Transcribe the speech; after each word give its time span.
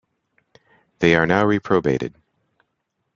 They 0.97 1.13
are 1.13 1.27
now 1.27 1.45
reprobated. 1.45 2.15